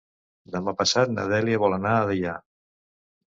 Demà 0.53 0.71
passat 0.79 1.11
na 1.17 1.25
Dèlia 1.33 1.59
vol 1.65 1.77
anar 1.77 1.93
a 1.99 2.09
Deià. 2.13 2.35